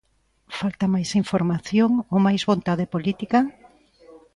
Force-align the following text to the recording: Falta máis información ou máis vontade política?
Falta 0.59 0.85
máis 0.93 1.09
información 1.21 1.91
ou 2.13 2.17
máis 2.25 2.41
vontade 2.51 2.85
política? 2.93 3.39